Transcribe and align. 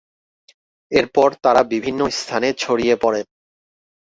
এরপর 0.91 1.29
তারা 1.43 1.61
বিভিন্ন 1.73 2.01
স্থানে 2.11 2.49
ছড়িয়ে 2.53 2.95
পড়েন। 2.95 3.25